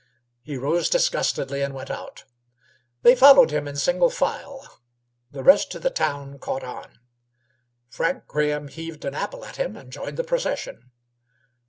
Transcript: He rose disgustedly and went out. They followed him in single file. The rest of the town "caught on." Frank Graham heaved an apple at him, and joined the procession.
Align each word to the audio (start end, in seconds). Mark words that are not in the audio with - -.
He 0.41 0.57
rose 0.57 0.89
disgustedly 0.89 1.61
and 1.61 1.75
went 1.75 1.91
out. 1.91 2.23
They 3.03 3.13
followed 3.15 3.51
him 3.51 3.67
in 3.67 3.75
single 3.75 4.09
file. 4.09 4.79
The 5.29 5.43
rest 5.43 5.75
of 5.75 5.83
the 5.83 5.91
town 5.91 6.39
"caught 6.39 6.63
on." 6.63 6.97
Frank 7.87 8.25
Graham 8.25 8.67
heaved 8.69 9.05
an 9.05 9.13
apple 9.13 9.45
at 9.45 9.57
him, 9.57 9.75
and 9.77 9.93
joined 9.93 10.17
the 10.17 10.23
procession. 10.23 10.89